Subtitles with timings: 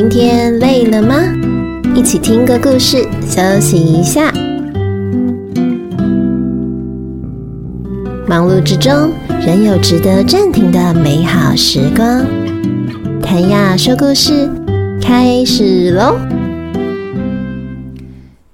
[0.00, 1.16] 今天累了吗？
[1.92, 4.30] 一起听个故事，休息一下。
[8.24, 9.12] 忙碌之中，
[9.44, 12.24] 仍有值得暂停的美好时光。
[13.20, 14.48] 谭雅说故事
[15.02, 16.16] 开始喽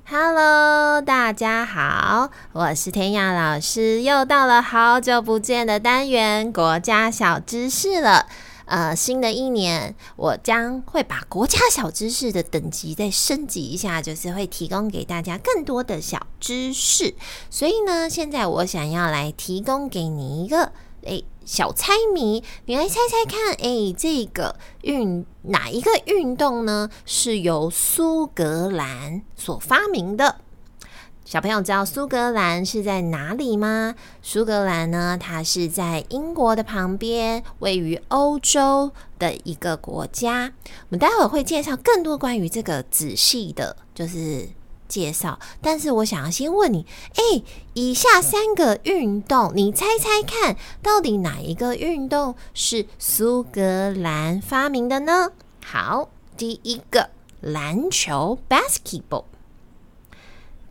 [0.08, 8.24] ！Hello，大家好，我是弹雅老师，又到了好久不见的单元——国家小知识了。
[8.66, 17.14] 呃，新的一年，我将会把国家小知识的等级再升级一下，就是会提供给大家更多的小知识。
[17.50, 20.72] 所以呢，现在我想要来提供给你一个
[21.02, 26.88] 诶小猜谜，你来猜猜看，诶，这个运哪一个运动呢？
[27.04, 30.40] 是由苏格兰所发明的？
[31.24, 33.94] 小朋友知道苏格兰是在哪里吗？
[34.20, 40.52] 苏格兰呢，它是在英国的旁边，位于欧洲的一个国家。
[40.66, 44.50] 我们待会会介绍更多关于这个仔细的，就是
[44.86, 45.38] 介绍。
[45.62, 55.30] 但是我想要先问你，诶，以下三个运动，你猜猜看，到底哪一个运动是苏格兰发明的呢？
[55.64, 57.08] 好，第一个
[57.40, 59.24] 篮球 （basketball）。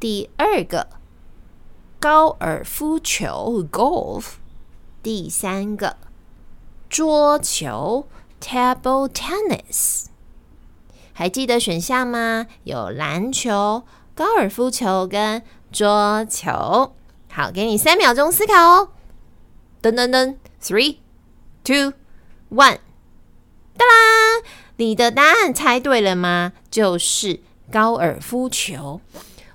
[0.03, 0.89] 第二个
[1.97, 4.33] 高尔夫球 （golf），
[5.01, 5.95] 第三个
[6.89, 8.05] 桌球
[8.41, 10.07] （table tennis）。
[11.13, 12.47] 还记得选项吗？
[12.65, 16.93] 有篮球、高尔夫球跟桌球。
[17.31, 18.89] 好，给你三秒钟思考哦。
[19.81, 20.97] 噔噔噔，three,
[21.63, 21.93] two,
[22.49, 22.79] one，
[23.77, 24.43] 哒啦！
[24.75, 26.51] 你的答案猜对了吗？
[26.69, 27.39] 就是
[27.71, 28.99] 高尔夫球。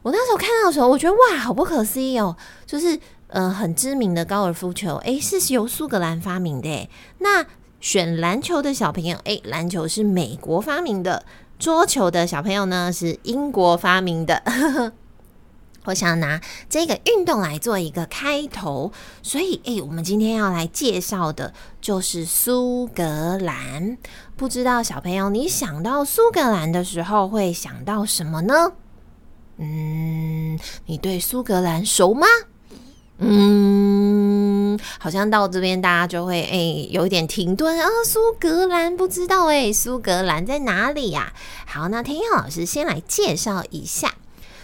[0.08, 2.34] 我那时候看到的时候，我觉得哇，好不可思议哦！
[2.64, 6.88] 就是呃，很知名的高尔夫球，诶，是由苏格兰发明的。
[7.18, 7.44] 那
[7.78, 11.22] 选篮球的小朋友，诶，篮球是美国发明的；
[11.58, 14.42] 桌球的小朋友呢，是英国发明的。
[15.84, 18.90] 我想拿这个运动来做一个开头，
[19.22, 21.52] 所以诶，我们今天要来介绍的
[21.82, 23.98] 就是苏格兰。
[24.36, 28.72] 不知道小朋友，你想到苏格兰的时候会想到什么呢？
[29.58, 32.26] 嗯，你对苏格兰熟吗？
[33.20, 37.88] 嗯，好像到这边大家就会哎、有一点停顿啊。
[38.04, 41.32] 苏格兰不知道哎、苏格兰在哪里呀、
[41.66, 44.14] 好，那天佑老师先来介绍一下。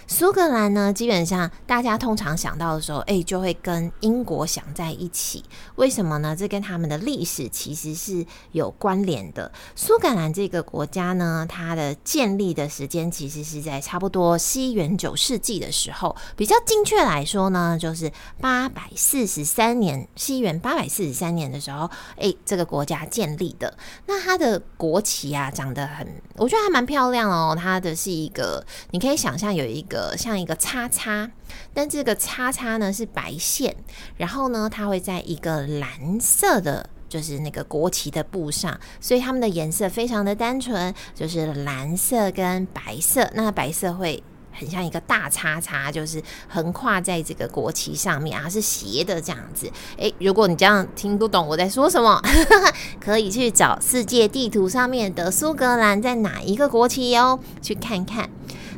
[0.07, 5.43] 苏格兰呢，基本上大家通常想到的时候，哎，就会跟英国想在一起。
[5.77, 6.37] 为什么呢？
[6.37, 9.51] 这跟他们的历史其实是有关联的。
[9.75, 23.75] 苏格兰这个国家呢，它的建立的时间其实是在差不多西元九世纪的时候，比较精确来说呢，就是八百四十三年，西元八百四十三年的时候，哎，这个国家建立的。
[24.07, 27.57] 那它的国旗啊，长得很，我觉得还蛮漂亮哦。
[27.59, 29.94] 它的是一个，你可以想象有一个。
[29.95, 31.31] 呃像一个叉叉，
[31.73, 33.75] 但这个叉叉呢是白线，
[34.17, 43.31] 然后呢，它会在一个蓝色的，就是那个国旗的布上，所以它们的颜色非常的单纯，就是蓝色跟白色。
[43.35, 44.23] 那白色会
[44.53, 49.71] 很像一个大叉叉，就是横跨在这个国旗上面啊，是斜的这样子。
[49.97, 52.21] 诶，如果你这样听不懂我在说什么，
[53.01, 58.31] 可以去找世界地图上面的苏格兰在哪一个国旗哦，去看看。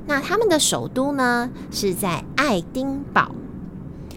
[0.07, 3.35] 那他们的首都呢，是在爱丁堡，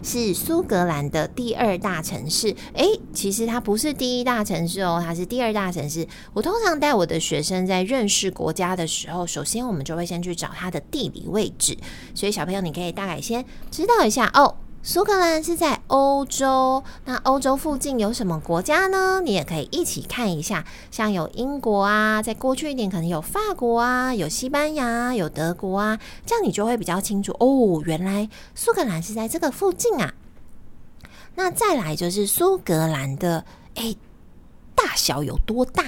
[0.04, 2.56] 是苏格兰的第二大城市。
[2.74, 6.08] 诶，其实它不是第一大城市哦，它是第二大城市。
[6.34, 11.76] 我通常带我的学生在认识国家的时候，首先我们就会先去找它的地理位置。
[12.14, 14.56] 所以小朋友，你可以大概先知道一下哦。
[14.82, 19.22] 苏格兰是在欧洲，那欧洲附近有什么国家呢？
[19.22, 27.84] 你也可以一起看一下，像有英国啊，在过去一点可能有法国啊，有西班牙，有德国啊，这样你就会比较清楚哦。
[27.86, 30.14] 原来苏格兰是在这个附近啊。
[31.36, 33.44] 那再来就是苏格兰的，
[33.76, 33.98] 诶。
[35.00, 35.84] 小有多大？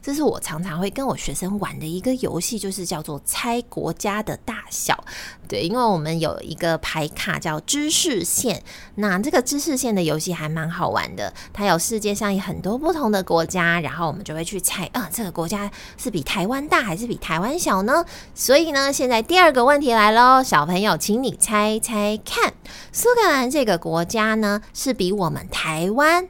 [0.00, 5.04] 这是我常常会跟我学生玩的一个游戏，就是叫做猜国家的大小。
[5.48, 8.62] 对，因为我们有一个牌卡叫知识线，
[8.96, 11.32] 那这个知识线的游戏还蛮好玩的。
[11.52, 18.04] 它有世界上有很多不同的国家，然后我们就会去猜，啊，这个国家是比台湾大还是比台湾小呢？
[18.34, 22.54] 所以呢，现在第二个问题来喽，小朋友，请你猜猜看，
[22.92, 26.28] 苏格兰这个国家呢，是比我们台湾？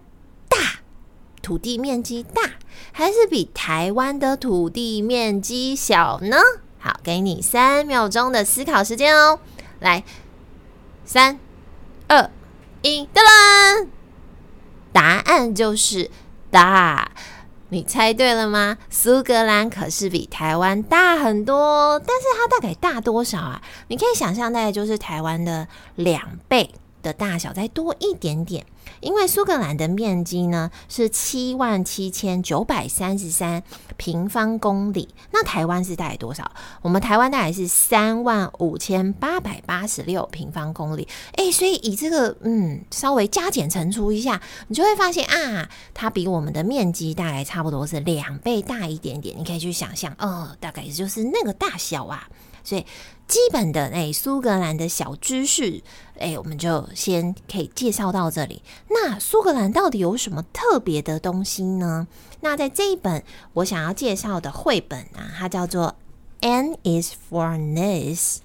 [1.43, 2.43] 土地面积大，
[2.93, 6.37] 还是比台湾的土地面积小呢？
[6.79, 9.41] 好，给你三秒钟的思考时间哦。
[9.81, 10.05] 来，
[11.05, 11.39] 三、
[12.09, 12.31] 二、
[12.81, 13.89] 一，噔噔，
[14.93, 16.11] 答案就是
[16.51, 17.11] 大。
[17.71, 18.77] 你猜对了吗？
[18.91, 23.63] 苏格兰可是比台湾大很多，但是它大概大多少啊？
[23.89, 25.67] 你可以想象，大概就是台湾的
[25.97, 26.71] 两倍
[27.03, 28.65] 的大小，再多一点点。
[29.01, 33.63] 因为苏格兰的面积呢是七万七千九百三十三
[33.97, 36.51] 平方公里，那台湾是大概多少？
[36.83, 41.07] 我们台湾大概是三万五千八百八十六平方公里。
[41.35, 49.37] 哎，所以以这个嗯稍微加减乘除一下，你就会发现啊，它比我们的面积大概差不多是两倍大一点点。
[49.39, 52.29] 你可以去想象，哦，大概也就是那个大小啊。
[52.65, 52.87] 所以
[53.27, 55.83] 基本的诶，苏格兰的小知识，
[56.19, 58.63] 诶，我们就先可以介绍到这里。
[58.89, 62.07] 那苏格兰到底有什么特别的东西呢？
[62.41, 63.23] 那在这一本
[63.55, 65.89] 我想要介绍的绘本啊，它叫做
[66.41, 68.37] 《N is for Nice》。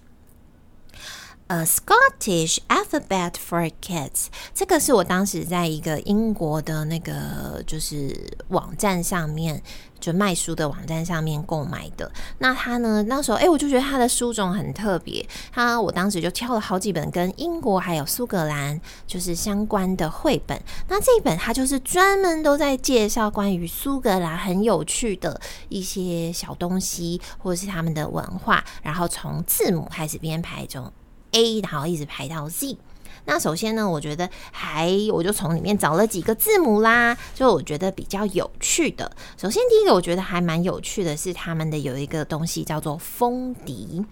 [1.50, 8.14] A Scottish Alphabet for Kids，这个是我当时在一个英国的那个就是
[8.50, 9.64] 网站上面，
[9.98, 12.12] 就卖书的网站上面购买的。
[12.40, 15.26] 那他呢，那时候哎、我就觉得他的书种很特别。
[15.50, 20.62] 他我当时就挑了好几本跟英国还有苏格兰就是相关的绘本。
[20.90, 25.40] 那这一本它就是专门都在介绍关于苏格兰很有趣的
[25.70, 30.92] 一些小东西，或者是他们的文化，然后从字母开始编排中。
[31.38, 32.78] A，然后一直排到 Z。
[33.26, 39.12] 那首先呢，我觉得还我就从里面找了几个字母啦，就我觉得比较有趣的。
[39.38, 44.04] 首先第一个我觉得还蛮有趣的是他们的有一个东西叫做风笛。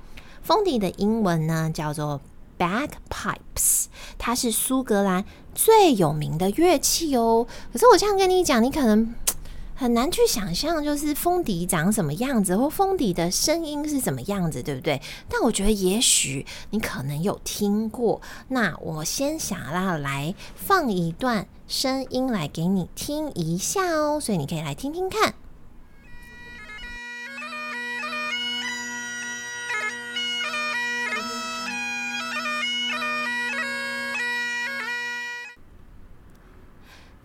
[0.43, 2.21] 风笛的英文呢叫做
[2.59, 3.85] bagpipes，
[4.17, 5.25] 它是苏格兰
[5.55, 7.47] 最有名的乐器哦。
[7.71, 9.15] 可是我这样跟你讲，你可能。
[9.75, 15.01] 很难去想象，就是风笛长什么样子，或风笛的声音是什么样子，对不对？
[15.29, 18.21] 但我觉得，也许你可能有听过。
[18.47, 25.35] 那我先想要来放一段声音来给你听一下哦，所以你可以来听听看。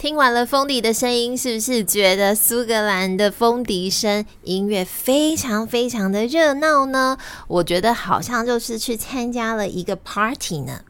[0.01, 7.19] 听完了风笛的声音，是不是觉得苏格兰的风笛声音乐非常非常的热闹呢？
[7.47, 10.81] 我觉得好像就是去参加了一个 party 呢。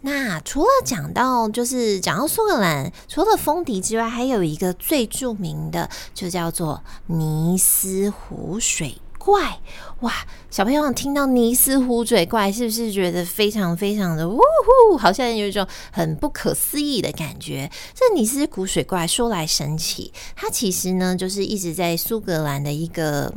[0.00, 9.58] 那除了讲到就是讲到苏格兰，除了风笛之外，还有一个最著名的，就叫做尼斯湖水怪。
[10.00, 10.12] 哇，
[10.50, 17.70] 小朋友听到尼斯湖水怪，是不是觉得非常非常的呜呼，好像有一种很不可思议的感觉？
[17.94, 23.32] 这尼斯湖水怪说来神奇，它其实呢就是一直在苏格兰的一个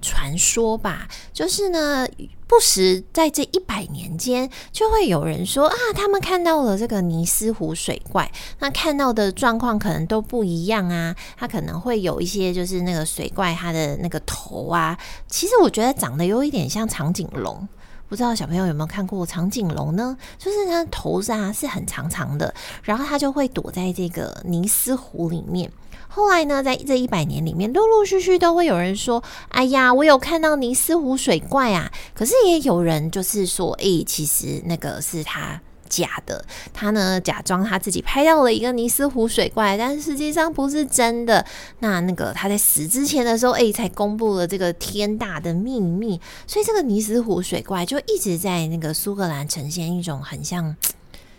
[0.00, 2.06] 传说吧，就是呢。
[2.52, 8.30] 不时在这一百年间，就会有人说啊，他们看到了这个尼斯湖水怪。
[8.58, 11.16] 那看到的状况可能都不一样啊。
[11.38, 17.66] 它可能会有一些，就是那个水怪，它的那个头啊，其实我觉得长得有一点像长颈龙。
[18.12, 20.14] 不知道小朋友有没有看过长颈龙呢？
[20.36, 25.72] 就是它的头啊是很长长的，然后它就会躲在这个尼斯湖里面。
[26.08, 35.58] 后来呢，在这一百年里面，陆陆续续都会有人说：“哎呀，我有看到尼斯湖水怪啊！”可是也有人就是说：“哎、其实那个是它
[35.92, 36.42] 假的，
[36.72, 41.44] 他呢假装他自己拍到了一个尼斯湖水怪，但实际上不是真的。
[41.80, 46.18] 那那个他在死之前的时候，哎、才公布了这个天大的秘密。
[46.46, 50.74] 所以这个尼斯湖水怪就一直在那个苏格兰呈现一种很像。”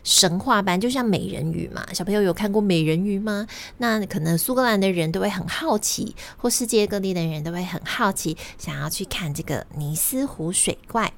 [0.03, 1.81] 神话般，就像美人鱼嘛。
[1.93, 3.47] 小朋友有看过美人鱼吗？
[3.77, 11.13] 那可能苏格兰的人都会很好奇，或世界各地的人都会很好奇，想要去看这个尼斯湖水怪。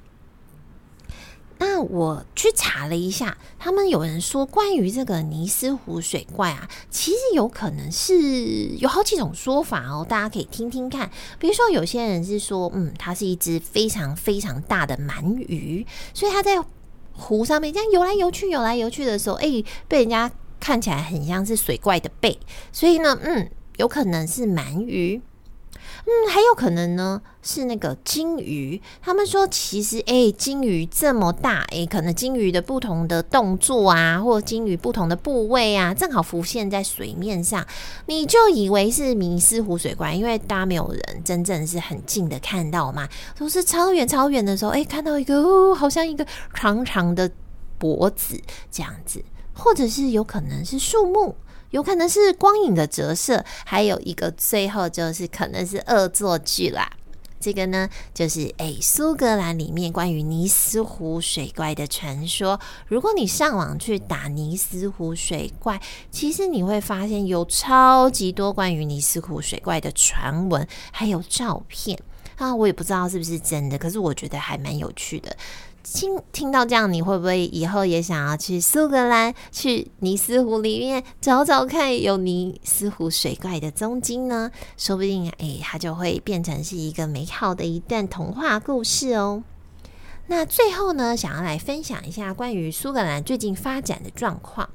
[1.58, 11.10] 那我去查了一下，他们有人说，关于这个尼斯湖水怪啊，其实有可能是有好几种说法哦，大家可以听听看。
[11.38, 16.62] 比如说，有些人是说，嗯，它是一只非常非常大的鳗鱼，所以它在。
[17.18, 22.38] 湖上面这样游来游去，游来游去的时候，哎，被人家看起来很像是水怪的背，
[22.70, 25.22] 所以呢，嗯，有可能是鳗鱼。
[26.08, 28.80] 嗯，还有可能呢是那个鲸鱼。
[29.02, 37.66] 他们说，其实哎，鲸鱼这么大，哎，可能鲸鱼的不同的动作啊，或鲸鱼不同的部位啊，正好浮现在水面上，
[38.06, 47.28] 你就以为是尼斯湖水怪，因为大家没有人真正是很近的看到嘛，都是超远超远的时候，哎，看到一个哦，好像一个长长的
[47.78, 51.34] 脖子这样子，或者是有可能是树木。
[51.76, 56.90] 有可能是光影的折射，还有一个最后就是可能是恶作剧啦。
[57.38, 62.58] 这个呢，就是诶苏格兰里面关于尼斯湖水怪的传说。
[62.88, 65.78] 如果你上网去打尼斯湖水怪，
[66.10, 72.00] 其实你会发现有超级多关于尼斯湖水怪的传闻，还有照片
[72.36, 75.36] 啊，我也不知道是不是真的，可是我觉得还蛮有趣的。
[75.94, 84.50] 听听到这样，你会不会以后也想要去苏格兰，去尼斯湖里面找找看有尼斯湖水怪的踪迹呢？
[84.76, 89.44] 说不定，哎，它就会变成是一个美好的一段童话故事哦。
[90.26, 94.68] 那最后呢，想要来分享一下关于苏格兰最近发展的状况。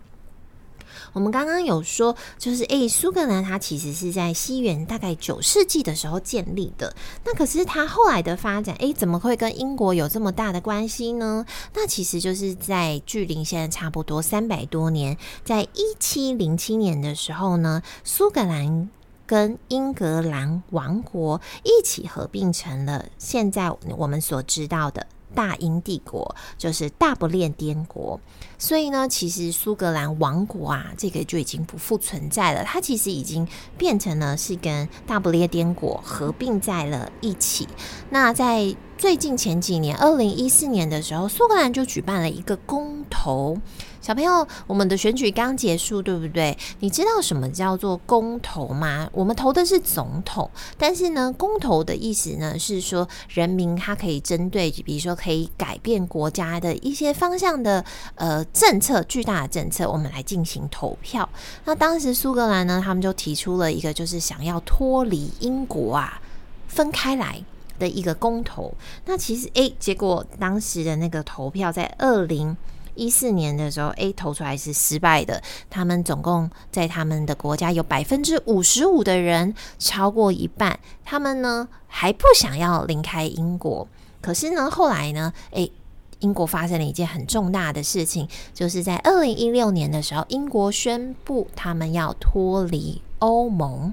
[1.13, 6.95] 我们刚刚有说，就是诶，苏格兰它其实是在西元大概九世纪的时候建立的。
[7.25, 11.45] 那可是它后来的发展，诶，怎么会跟英国有这么大的关系呢？
[11.73, 18.89] 那其实就是在距离现在差不多三百多年，在一七零七年的时候呢，苏格兰
[19.25, 25.07] 跟英格兰王国一起合并成了现在我们所知道的。
[25.33, 28.19] 大英帝国就是大不列颠国，
[28.57, 32.63] 所以呢，其实苏格兰王国啊，这个就已经不复存在了。
[32.63, 33.47] 它其实已经
[33.77, 37.67] 变成了是跟大不列颠国合并在了一起。
[38.09, 43.57] 那在最近前几年，二零一四年的时候，苏格兰就举办了一个公投。
[44.01, 46.57] 小朋友，我们的选举刚结束，对不对？
[46.79, 49.07] 你知道什么叫做公投吗？
[49.13, 61.29] 我们投的是总统，但是呢，公投的意思呢是说，人民他可以针对，比如说可以改变国家的一些方向的呃政策，巨大的政策，我们来进行投票。
[61.65, 66.19] 那当时苏格兰呢，他们就提出了一个，就是想要脱离英国啊，
[66.67, 67.39] 分开来
[67.77, 68.73] 的一个公投。
[69.05, 72.57] 那其实，诶，结果当时的那个投票在二零。
[73.01, 75.41] 一四年的时候诶投出来是失败的。
[75.71, 83.87] 他们总共在他们的国家有百分之五十五的人，超过一半，他们呢还不想要离开英国。
[84.21, 85.71] 可是呢，后来呢，诶，
[86.19, 93.91] 英国发生了一件很重大的事情，就是在二零一六年的时候，英国宣布他们要脱离欧盟。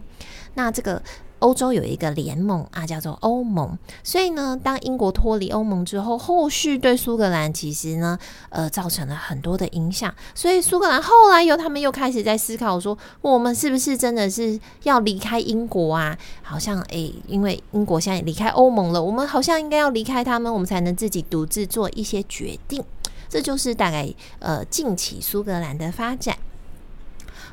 [0.53, 1.03] 那这个。
[1.41, 3.77] 欧洲有一个联盟啊，叫做欧盟。
[4.03, 8.19] 所以呢，当英国脱离欧盟之后，后续对苏格兰其实呢，
[8.51, 10.15] 呃，造成了很多的影响。
[10.35, 16.17] 所以苏格兰后来又他们又开始在思考说，我们是不是真的是要离开英国啊？
[16.43, 22.83] 好像诶、因为英国现在离开欧盟了，我们好像应该要离开他们，我们才能自己独自做一些决定。
[23.29, 26.37] 这就是大概呃近期苏格兰的发展。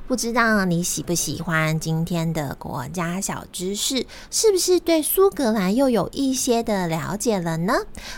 [0.08, 4.06] 不知道你喜不喜欢今天的国家小知识？
[4.30, 7.74] 是不是对苏格兰又有一些的了解了呢？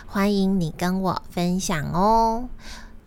[0.06, 2.50] 欢迎你跟我分享哦。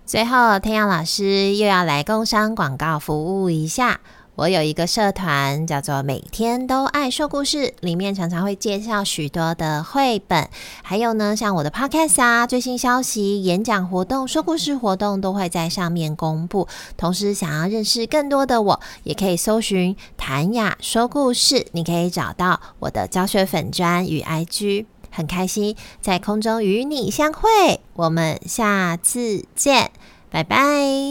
[0.07, 4.01] 最后，天耀老师又要来工商广告服务一下。
[4.37, 10.49] 我有一个社团叫做“每天都爱说故事”，里面常常会介绍许多的绘本，
[10.83, 16.67] 还有呢，像我的 podcast 啊，最新消息、演讲活动、说故事活动都会在上面公布。
[16.97, 24.87] 同时，想要认识更多的我，也可以搜寻“谭雅说故事”，你可以找到我的教学粉专与 IG。
[25.11, 29.91] 很开心在空中与你相会，我们下次见，
[30.31, 30.57] 拜拜！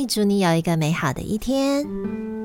[0.08, 2.39] 祝你有一个美好的一天。